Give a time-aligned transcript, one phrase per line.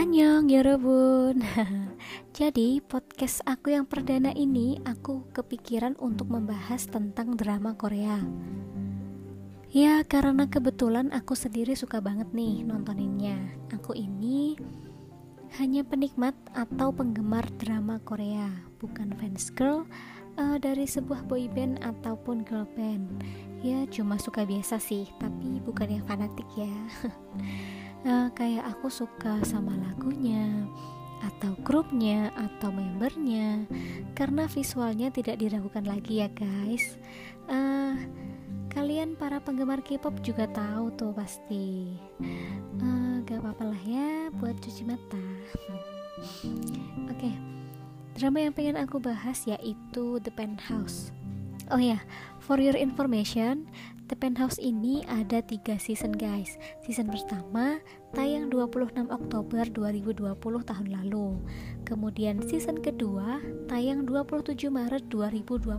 [0.00, 1.44] Annyeong Yorobun
[2.40, 8.16] Jadi podcast aku yang perdana ini Aku kepikiran untuk membahas tentang drama Korea.
[9.68, 13.60] Ya karena kebetulan aku sendiri suka banget nih nontoninnya.
[13.76, 14.56] Aku ini
[15.60, 18.48] hanya penikmat atau penggemar drama Korea
[18.80, 19.84] Bukan fans girl
[20.40, 23.20] uh, dari sebuah boyband ataupun girl band.
[23.60, 26.72] Ya cuma suka biasa sih Tapi bukan yang fanatik ya
[28.04, 30.48] uh, kayak aku suka sama lagunya
[31.20, 33.68] atau grupnya atau membernya
[34.16, 36.96] karena visualnya tidak diragukan lagi ya guys.
[37.50, 37.96] Uh,
[38.72, 41.98] kalian para penggemar K-pop juga tahu tuh pasti.
[42.80, 45.26] Uh, gak apa-apa lah ya buat cuci mata.
[47.08, 47.34] Oke okay.
[48.16, 51.12] drama yang pengen aku bahas yaitu The Penthouse.
[51.70, 52.02] Oh ya,
[52.42, 53.70] for your information,
[54.10, 56.58] The Penthouse ini ada tiga season guys.
[56.82, 57.78] Season pertama
[58.10, 60.34] tayang 26 Oktober 2020
[60.66, 61.38] tahun lalu.
[61.86, 63.38] Kemudian season kedua
[63.70, 65.78] tayang 27 Maret 2021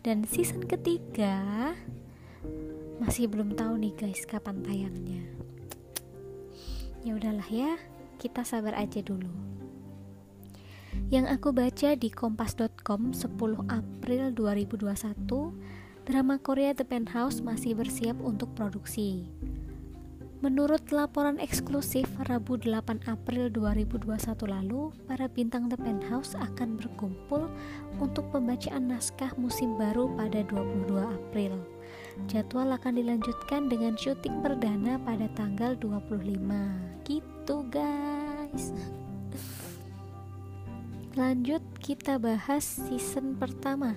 [0.00, 1.76] Dan season ketiga
[3.04, 5.28] masih belum tahu nih guys kapan tayangnya.
[7.04, 7.76] Ya udahlah ya,
[8.16, 9.28] kita sabar aja dulu.
[11.12, 13.28] Yang aku baca di kompas.com 10
[13.68, 19.30] April 2021 drama Korea The Penthouse masih bersiap untuk produksi.
[20.42, 24.10] Menurut laporan eksklusif Rabu 8 April 2021
[24.50, 27.46] lalu, para bintang The Penthouse akan berkumpul
[28.02, 31.62] untuk pembacaan naskah musim baru pada 22 April.
[32.26, 37.06] Jadwal akan dilanjutkan dengan syuting perdana pada tanggal 25.
[37.06, 38.74] Gitu guys.
[41.14, 43.94] Lanjut kita bahas season pertama.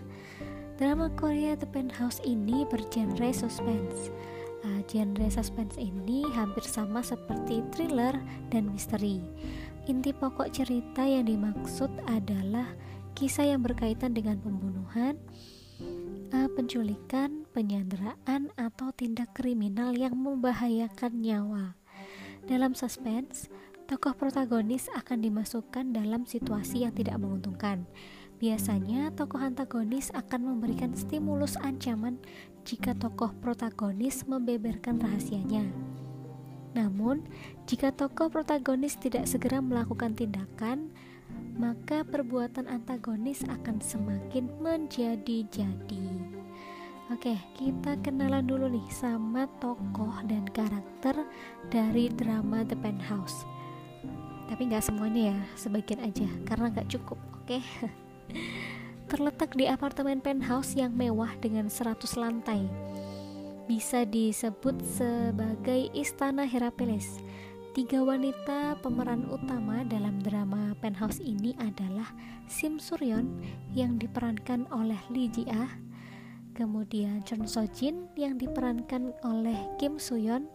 [0.75, 4.11] Drama Korea The Penthouse ini bergenre suspense.
[4.59, 8.11] Uh, genre suspense ini hampir sama seperti thriller
[8.51, 9.23] dan misteri.
[9.87, 12.75] Inti pokok cerita yang dimaksud adalah
[13.15, 15.15] kisah yang berkaitan dengan pembunuhan,
[16.35, 21.79] uh, penculikan, penyanderaan, atau tindak kriminal yang membahayakan nyawa.
[22.51, 23.47] Dalam suspense,
[23.87, 27.87] tokoh protagonis akan dimasukkan dalam situasi yang tidak menguntungkan
[28.35, 32.19] Biasanya tokoh antagonis akan memberikan stimulus ancaman
[32.67, 35.63] jika tokoh protagonis membeberkan rahasianya.
[36.75, 37.23] Namun,
[37.63, 40.91] jika tokoh protagonis tidak segera melakukan tindakan,
[41.55, 46.05] maka perbuatan antagonis akan semakin menjadi-jadi.
[47.15, 51.15] Oke, kita kenalan dulu nih sama tokoh dan karakter
[51.71, 53.47] dari drama The Penthouse.
[54.51, 57.17] Tapi nggak semuanya ya, sebagian aja, karena nggak cukup.
[57.39, 57.63] Oke.
[59.05, 62.65] Terletak di apartemen penthouse yang mewah dengan 100 lantai.
[63.65, 67.21] Bisa disebut sebagai istana Herapeles.
[67.75, 72.07] Tiga wanita pemeran utama dalam drama Penthouse ini adalah
[72.47, 73.35] Sim Suryon
[73.75, 75.75] yang diperankan oleh Lee Ji Ah,
[76.55, 80.47] kemudian Chon So Jin yang diperankan oleh Kim Soo Yeon,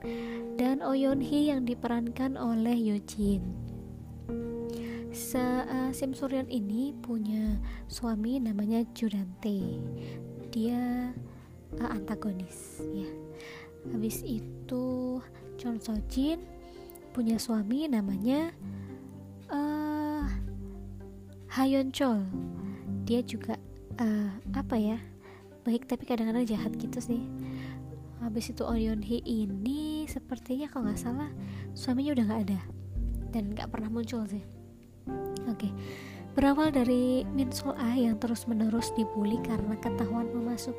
[0.56, 3.69] dan Oh Yoon Hee yang diperankan oleh Yoo Jin.
[5.30, 7.54] Se uh, Sim Suryan ini punya
[7.86, 9.78] suami namanya Judante.
[10.50, 11.14] Dia
[11.78, 13.06] uh, antagonis ya.
[13.94, 15.22] Habis itu
[15.54, 16.42] Chon So Jin
[17.14, 18.50] punya suami namanya
[19.54, 20.26] uh,
[21.54, 22.26] Hayon Chol.
[23.06, 23.54] Dia juga
[24.02, 24.98] uh, apa ya?
[25.62, 27.22] Baik tapi kadang-kadang jahat gitu sih.
[28.18, 31.30] Habis itu Oh Yoon Hee ini sepertinya kalau nggak salah
[31.78, 32.60] suaminya udah nggak ada
[33.30, 34.42] dan nggak pernah muncul sih
[35.48, 35.72] Oke,
[36.38, 40.76] berawal dari Min Sol Ah yang terus-menerus dibully karena ketahuan memasuk,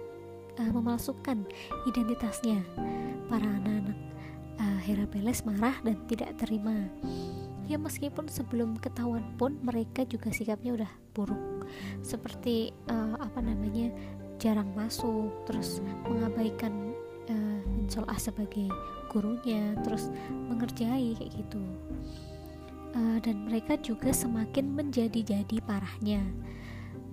[0.57, 1.43] uh, memalsukan
[1.85, 2.63] identitasnya.
[3.27, 3.99] Para anak-anak
[4.59, 6.87] uh, Herapeles marah dan tidak terima.
[7.67, 11.67] Ya meskipun sebelum ketahuan pun mereka juga sikapnya udah buruk,
[12.03, 13.91] seperti uh, apa namanya
[14.41, 16.91] jarang masuk, terus mengabaikan
[17.31, 18.67] uh, Min Sol Ah sebagai
[19.07, 20.11] gurunya, terus
[20.51, 21.63] mengerjai kayak gitu
[22.95, 26.21] uh, dan mereka juga semakin menjadi-jadi parahnya.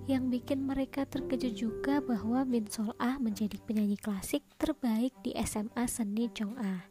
[0.09, 5.85] Yang bikin mereka terkejut juga bahwa Min Sol Ah menjadi penyanyi klasik terbaik di SMA
[5.85, 6.81] Seni Chong Ah.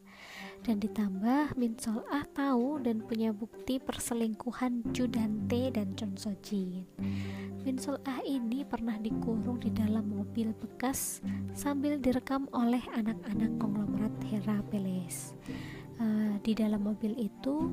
[0.62, 6.30] Dan ditambah Min Sol Ah tahu dan punya bukti perselingkuhan Ju Dante dan Chon So
[6.46, 6.86] Jin.
[7.66, 11.18] Min Sol Ah ini pernah dikurung di dalam mobil bekas
[11.58, 14.66] sambil direkam oleh anak-anak konglomerat Hera uh,
[16.48, 17.68] di dalam mobil itu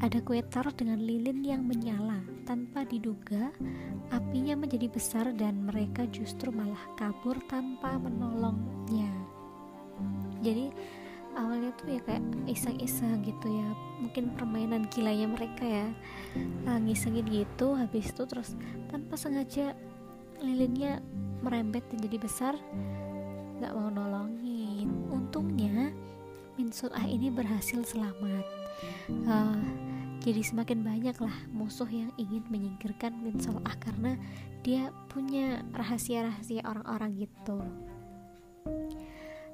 [0.00, 3.52] ada kue tar dengan lilin yang menyala tanpa diduga
[4.16, 9.12] apinya menjadi besar dan mereka justru malah kabur tanpa menolongnya.
[10.40, 10.72] Jadi
[11.36, 13.68] awalnya tuh ya kayak iseng-iseng gitu ya.
[14.00, 15.86] Mungkin permainan gilanya mereka ya.
[16.64, 18.56] Uh, ngisengin gitu habis itu terus
[18.88, 19.76] tanpa sengaja
[20.40, 21.04] lilinnya
[21.44, 22.54] merembet dan jadi besar
[23.60, 24.88] nggak mau nolongin.
[25.12, 25.92] Untungnya
[26.74, 28.42] Minsul Ah ini berhasil selamat
[29.30, 29.62] uh,
[30.18, 34.18] jadi semakin banyak lah musuh yang ingin menyingkirkan Min Ah karena
[34.66, 37.62] dia punya rahasia-rahasia orang-orang gitu.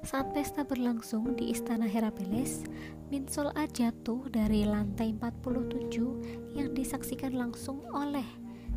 [0.01, 2.65] Saat pesta berlangsung di istana Herapeles,
[3.13, 8.25] Min Ah jatuh dari lantai 47 yang disaksikan langsung oleh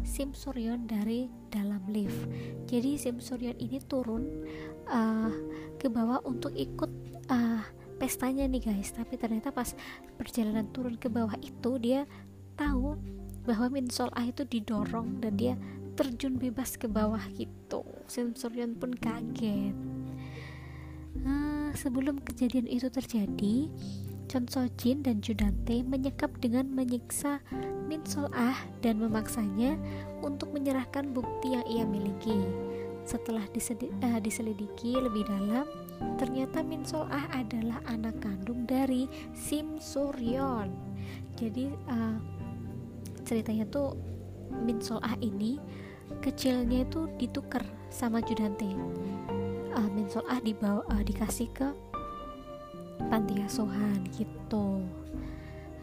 [0.05, 2.29] Sim Suryon dari dalam lift.
[2.69, 4.45] Jadi Sim Suryon ini turun
[4.93, 5.33] uh,
[5.81, 6.93] ke bawah untuk ikut
[7.33, 8.93] uh, pestanya nih guys.
[8.93, 9.73] Tapi ternyata pas
[10.21, 12.05] perjalanan turun ke bawah itu dia
[12.53, 13.01] tahu
[13.49, 15.57] bahwa Min Sol Ah itu didorong dan dia
[15.97, 17.81] terjun bebas ke bawah gitu.
[18.05, 18.37] Sim
[18.77, 19.73] pun kaget.
[21.25, 23.73] Nah, sebelum kejadian itu terjadi
[24.29, 27.41] Chon So Jin dan Judante menyekap dengan menyiksa
[27.89, 29.81] Min Sol Ah dan memaksanya
[30.21, 32.37] untuk menyerahkan bukti yang ia miliki
[33.05, 35.69] setelah uh, diselidiki lebih dalam
[36.17, 39.07] ternyata Min Sol Ah adalah anak kandung dari
[39.37, 40.73] Sim Suryon.
[41.37, 42.17] Jadi uh,
[43.29, 43.93] ceritanya tuh
[44.65, 45.61] Min Sol Ah ini
[46.21, 48.69] kecilnya itu ditukar sama Judante
[49.77, 51.69] uh, Min Sol Ah dibawa uh, dikasih ke
[53.13, 54.81] panti asuhan gitu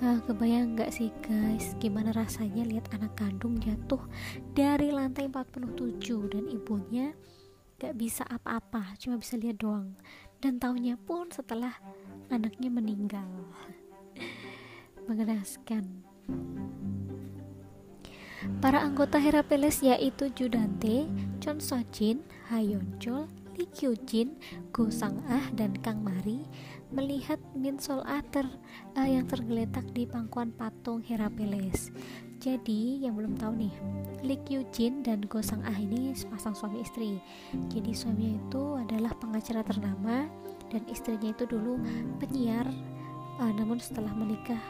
[0.01, 1.77] uh, kebayang nggak sih guys?
[1.77, 4.01] Gimana rasanya lihat anak kandung jatuh
[4.57, 7.13] dari lantai 47 dan ibunya
[7.81, 9.98] gak bisa apa-apa cuma bisa lihat doang.
[10.42, 11.77] Dan tahunya pun setelah
[12.33, 13.30] anaknya meninggal.
[15.09, 15.86] Mengenaskan.
[18.57, 21.06] Para anggota Herapeles yaitu Judante,
[21.38, 22.25] Chon Sojin,
[22.98, 24.33] Chol, Lee Kyu Jin,
[24.74, 26.42] Go Sang Ah, dan Kang Mari
[26.91, 28.43] melihat Min Sol Ah ter,
[28.99, 31.89] uh, yang tergeletak di pangkuan patung Herapeles.
[32.41, 33.73] Jadi yang belum tahu nih,
[34.27, 37.17] Lee Kyu Jin dan Go Sang Ah ini sepasang suami istri.
[37.71, 40.27] Jadi suaminya itu adalah pengacara ternama
[40.67, 41.79] dan istrinya itu dulu
[42.19, 42.67] penyiar,
[43.39, 44.61] uh, namun setelah menikah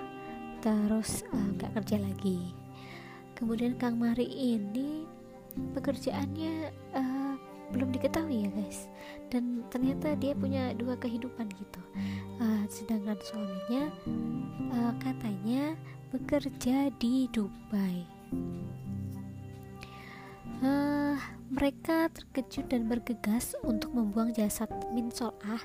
[0.61, 2.53] terus eh, nggak uh, kerja lagi.
[3.33, 5.09] Kemudian Kang Mari ini
[5.73, 7.20] pekerjaannya uh,
[7.71, 8.91] belum diketahui ya guys
[9.31, 11.81] dan ternyata dia punya dua kehidupan gitu
[12.43, 13.87] uh, sedangkan suaminya
[14.75, 15.73] uh, katanya
[16.11, 18.03] bekerja di Dubai.
[20.61, 21.17] Uh,
[21.49, 25.57] mereka terkejut dan bergegas untuk membuang jasad Min Solah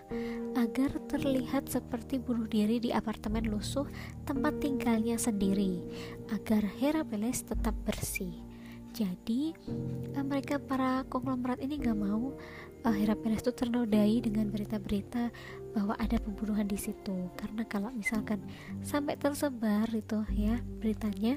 [0.57, 3.85] agar terlihat seperti bunuh diri di apartemen lusuh
[4.25, 5.85] tempat tinggalnya sendiri,
[6.33, 8.46] agar Herapeles tetap bersih.
[8.97, 9.53] Jadi
[10.17, 12.33] uh, mereka para konglomerat ini gak mau
[12.81, 15.29] uh, Herapeles itu ternodai dengan berita-berita
[15.77, 17.29] bahwa ada pembunuhan di situ.
[17.37, 18.41] Karena kalau misalkan
[18.81, 21.37] sampai tersebar itu ya beritanya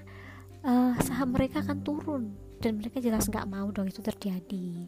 [0.63, 2.23] uh, saham mereka akan turun
[2.63, 4.87] dan mereka jelas nggak mau dong itu terjadi.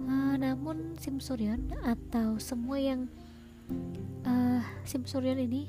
[0.00, 3.04] Uh, namun Simsurion atau semua yang
[4.24, 5.68] uh, Simsurion ini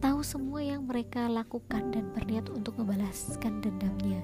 [0.00, 4.18] tahu semua yang mereka lakukan dan berniat untuk membalaskan dendamnya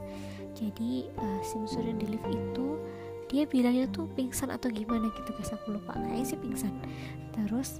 [0.58, 2.74] jadi uh, Simsurion di lift itu
[3.30, 5.54] dia bilangnya tuh pingsan atau gimana gitu guys.
[5.54, 5.94] Aku lupa.
[5.94, 6.74] Kayaknya sih pingsan.
[7.30, 7.78] Terus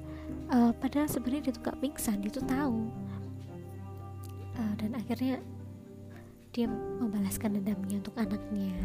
[0.55, 2.23] uh, padahal sebenarnya dia tuh gak pingsan.
[2.23, 2.79] Dia tuh tahu.
[4.55, 5.43] Uh, dan akhirnya
[6.55, 8.77] dia membalaskan dendamnya untuk anaknya.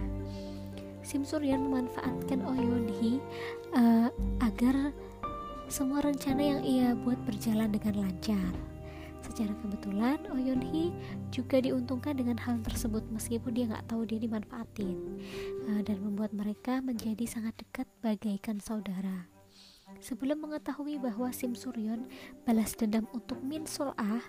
[1.04, 2.88] Sim Suryan memanfaatkan Oh Yoon
[3.76, 4.08] uh,
[4.40, 4.96] agar
[5.68, 8.73] semua rencana yang ia buat berjalan dengan lancar
[9.24, 10.92] Secara kebetulan, Oh Yoon Hee
[11.32, 15.00] juga diuntungkan dengan hal tersebut meskipun dia nggak tahu dia dimanfaatin
[15.72, 19.32] uh, dan membuat mereka menjadi sangat dekat bagaikan saudara.
[20.04, 22.04] Sebelum mengetahui bahwa Sim Suryon
[22.44, 24.20] balas dendam untuk Min Sol Ah,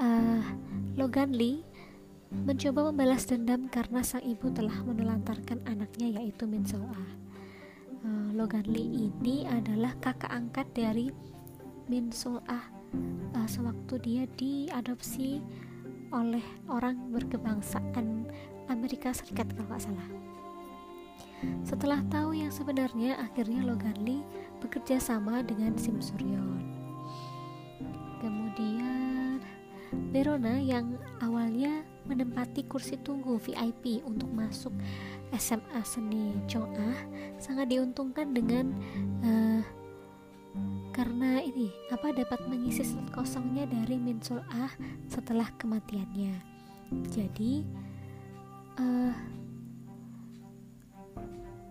[0.00, 0.42] uh,
[0.96, 1.60] Logan Lee
[2.32, 7.10] mencoba membalas dendam karena sang ibu telah menelantarkan anaknya yaitu Min Sol Ah.
[8.00, 11.12] Uh, Logan Lee ini adalah kakak angkat dari
[11.84, 12.79] Min Sol Ah
[13.36, 15.40] uh, sewaktu dia diadopsi
[16.10, 18.26] oleh orang berkebangsaan
[18.66, 20.08] Amerika Serikat kalau nggak salah.
[21.64, 24.26] Setelah tahu yang sebenarnya, akhirnya Logan Lee
[24.60, 26.60] bekerja sama dengan Sim Suryon.
[28.20, 29.40] Kemudian
[30.12, 34.70] Verona yang awalnya menempati kursi tunggu VIP untuk masuk
[35.34, 36.98] SMA Seni Chong'ah
[37.42, 38.74] sangat diuntungkan dengan
[39.24, 39.62] uh,
[41.00, 44.68] karena ini apa dapat mengisi slot kosongnya dari Minsul Ah
[45.08, 46.36] setelah kematiannya.
[47.08, 47.64] Jadi
[48.76, 49.16] uh,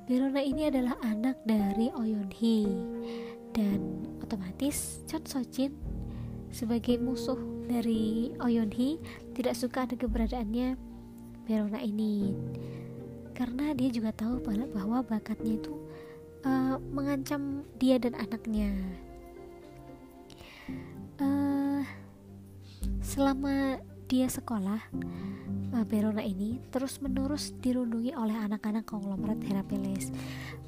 [0.10, 2.74] Verona ini adalah anak dari Oyon Hee
[3.54, 5.78] dan otomatis Chon Sojin
[6.50, 7.38] sebagai musuh
[7.70, 8.98] dari Yoon Hee
[9.38, 10.74] tidak suka ada keberadaannya
[11.46, 12.34] Verona ini
[13.38, 14.42] karena dia juga tahu
[14.74, 15.78] bahwa bakatnya itu
[16.50, 18.74] uh, mengancam dia dan anaknya
[21.22, 21.82] uh,
[23.00, 24.82] selama dia sekolah
[25.74, 30.10] uh, Verona ini terus menerus dirundungi oleh anak-anak konglomerat Heracles.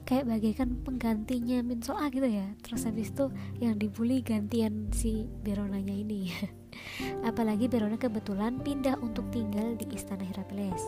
[0.05, 2.45] Kayak bagaikan penggantinya Min Soa gitu ya.
[2.61, 6.29] Terus habis itu yang dibully gantian si Veronanya ini.
[7.29, 10.83] Apalagi Verona kebetulan pindah untuk tinggal di istana Heracles.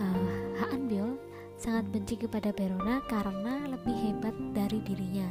[0.00, 1.14] Uh, Haan Biol
[1.58, 5.26] sangat benci kepada Verona karena lebih hebat dari dirinya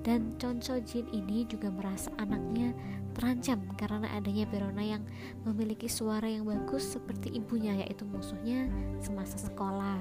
[0.00, 2.72] dan Chon So Jin ini juga merasa anaknya
[3.12, 5.04] terancam karena adanya Verona yang
[5.44, 8.68] memiliki suara yang bagus seperti ibunya yaitu musuhnya
[9.00, 10.00] semasa sekolah.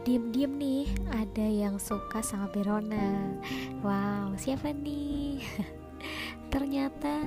[0.00, 3.36] Diam-diam nih ada yang suka sama Verona.
[3.84, 5.44] Wow, siapa nih?
[6.52, 7.26] Ternyata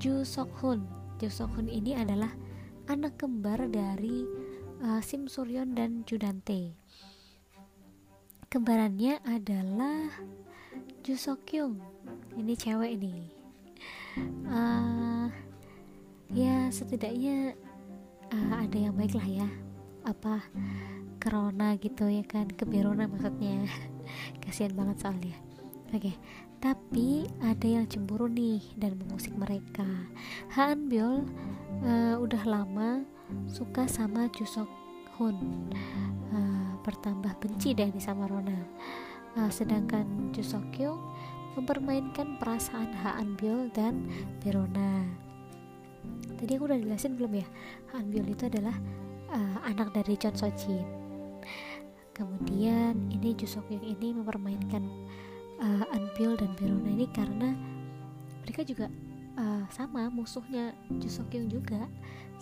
[0.00, 0.80] Ju Sok Hun.
[1.20, 2.32] Ju Sok Hun ini adalah
[2.88, 4.24] anak kembar dari
[4.82, 6.74] uh, Sim Suryon dan Judante.
[8.48, 10.08] Kembarannya adalah
[11.04, 11.76] Ju Sok Kyung
[12.38, 13.14] ini cewek ini.
[14.48, 15.28] Uh,
[16.32, 17.54] ya setidaknya
[18.32, 19.48] uh, ada yang baik lah ya.
[20.06, 20.40] Apa
[21.20, 23.68] corona gitu ya kan keberona maksudnya.
[24.42, 25.36] Kasihan banget soalnya.
[25.88, 26.14] Oke okay.
[26.60, 29.88] tapi ada yang cemburu nih dan mengusik mereka.
[30.56, 31.24] Han Biol
[31.84, 33.17] uh, udah lama
[33.50, 34.68] suka sama Jusok
[35.18, 35.68] Hun
[36.30, 38.54] uh, bertambah benci deh sama Rona
[39.36, 41.00] uh, sedangkan Jusok Kyung
[41.58, 44.06] mempermainkan perasaan Haan Biol dan
[44.38, 45.02] Verona.
[46.38, 47.46] Tadi aku udah jelasin belum ya?
[47.90, 48.78] Haan Biol itu adalah
[49.34, 50.86] uh, anak dari Chon So Jin.
[52.14, 54.86] Kemudian ini Ju Sok Yung ini mempermainkan
[55.58, 57.54] uh, Han Biol dan Verona ini karena
[58.42, 58.86] mereka juga
[59.38, 61.86] uh, sama musuhnya Ju Sok Yung juga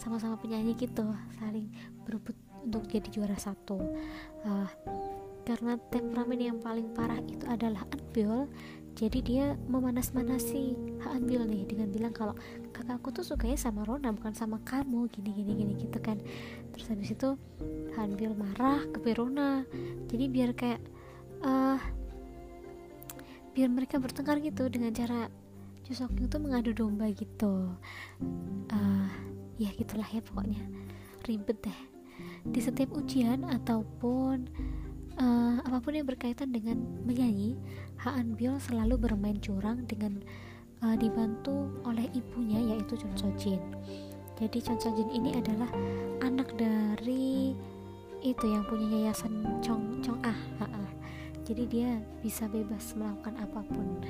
[0.01, 1.05] sama-sama penyanyi gitu
[1.39, 1.69] saling
[2.09, 3.79] berebut untuk jadi juara satu.
[4.43, 4.69] Uh,
[5.47, 8.51] karena temperamen yang paling parah itu adalah Anbiol
[8.97, 10.73] jadi dia memanas-manasi
[11.05, 12.33] Hanbil nih dengan bilang kalau
[12.73, 16.17] kakakku tuh sukanya sama Rona bukan sama kamu gini gini gini gitu kan.
[16.73, 17.37] Terus habis itu
[17.93, 19.69] Hanbil marah ke Verona
[20.09, 20.81] jadi biar kayak
[21.45, 21.77] uh,
[23.53, 25.29] biar mereka bertengkar gitu dengan cara
[25.87, 27.71] Jusokyu tuh mengadu domba gitu.
[28.75, 29.09] Uh,
[29.55, 30.59] ya gitulah ya pokoknya.
[31.23, 31.81] Ribet deh.
[32.43, 34.51] Di setiap ujian ataupun
[35.15, 37.55] uh, apa pun yang berkaitan dengan menyanyi
[38.03, 40.19] Haan Biol selalu bermain curang dengan
[40.83, 43.63] uh, dibantu oleh ibunya yaitu Chon So Jin.
[44.43, 45.71] Jadi Chon So Jin ini adalah
[46.19, 47.55] anak dari
[48.27, 50.57] itu yang punya yayasan Chong Chong Ah
[51.47, 51.91] jadi dia
[52.27, 54.03] bisa bebas melakukan apa pun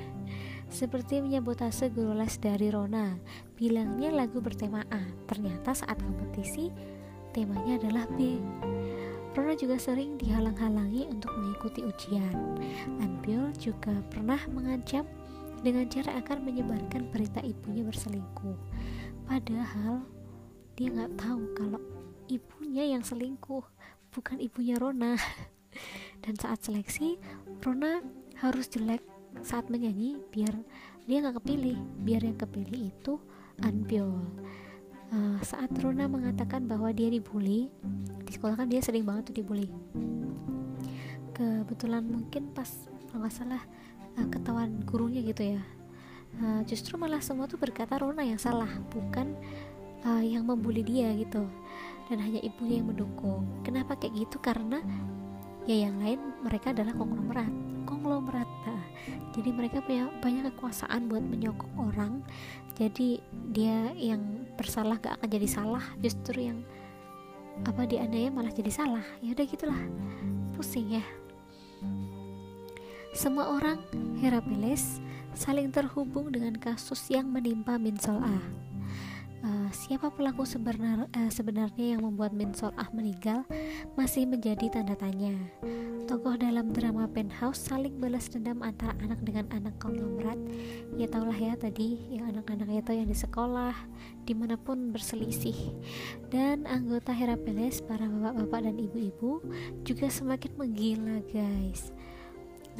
[0.68, 3.14] seperti menyabotase guru les dari Rona
[3.54, 6.70] bilangnya lagu bertema A ternyata saat kompetisi
[7.32, 8.40] temanya adalah B
[9.36, 12.56] Rona juga sering dihalang-halangi untuk mengikuti ujian.
[13.04, 15.04] Anbil juga pernah mengancam
[15.60, 18.56] dengan cara akan menyebarkan berita ibunya berselingkuh.
[19.28, 20.00] Padahal
[20.72, 21.80] dia nggak tahu kalau
[22.32, 23.60] ibunya yang selingkuh,
[24.08, 25.20] bukan ibunya Rona.
[26.24, 27.20] Dan saat seleksi,
[27.60, 28.00] Rona
[28.40, 29.04] harus jelek
[29.42, 30.52] saat menyanyi biar
[31.06, 33.20] dia nggak kepilih, biar yang kepilih itu
[33.62, 34.20] Anbiol
[35.12, 37.70] uh, saat Runa mengatakan bahwa dia dibully
[38.26, 39.70] di sekolah kan dia sering banget tuh dibully.
[41.36, 42.68] Kebetulan mungkin pas
[43.10, 43.62] kalau nggak salah
[44.18, 45.62] uh, ketahuan gurunya gitu ya.
[46.36, 49.32] Uh, justru malah semua tuh berkata Rona yang salah bukan
[50.04, 51.46] uh, yang membuli dia gitu.
[52.06, 53.42] Dan hanya ibunya yang mendukung.
[53.66, 54.38] Kenapa kayak gitu?
[54.38, 54.78] Karena
[55.66, 57.75] ya yang lain mereka adalah konglomerat
[58.06, 58.82] konglomerat nah,
[59.34, 62.22] jadi mereka punya banyak kekuasaan buat menyokong orang.
[62.78, 63.18] Jadi
[63.50, 65.82] dia yang bersalah gak akan jadi salah.
[65.98, 66.62] Justru yang
[67.66, 69.02] apa dianiaya malah jadi salah.
[69.18, 69.82] Ya udah gitulah.
[70.54, 71.04] Pusing ya.
[73.10, 73.82] Semua orang
[74.22, 75.02] Herapeles
[75.34, 78.30] saling terhubung dengan kasus yang menimpa Minsol A.
[78.30, 78.65] uh,
[79.76, 83.44] siapa pelaku sebenar, uh, sebenarnya yang membuat Minsol Ah meninggal
[83.92, 85.36] masih menjadi tanda tanya.
[86.08, 90.40] Tokoh dalam drama Penthouse saling balas dendam antara anak dengan anak konglomerat.
[90.96, 93.76] Ya taulah ya tadi yang anak-anak itu yang di sekolah,
[94.24, 95.76] di mana pun berselisih.
[96.32, 99.44] Dan anggota Herapeles, para bapak-bapak dan ibu-ibu
[99.84, 101.92] juga semakin menggila guys.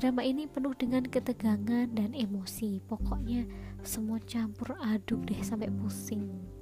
[0.00, 2.81] Drama ini penuh dengan ketegangan dan emosi.
[2.88, 3.45] Pokoknya
[3.85, 6.56] semua campur aduk deh sampai pusing.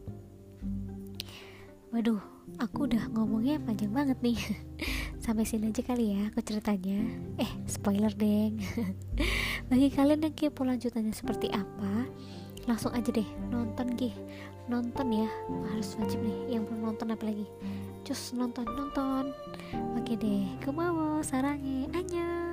[1.94, 2.18] Waduh,
[2.58, 4.34] aku udah ngomongnya panjang banget nih.
[5.22, 7.06] sampai sini aja kali ya aku ceritanya.
[7.38, 8.58] Eh spoiler deng.
[9.70, 12.10] Bagi kalian yang kepo lanjutannya seperti apa
[12.66, 14.16] langsung aja deh nonton gih
[14.72, 15.28] nonton ya
[15.68, 17.46] harus wajib nih yang belum nonton apalagi.
[18.02, 19.30] Cus nonton nonton.
[19.94, 22.43] Oke deh kumawo sarange anya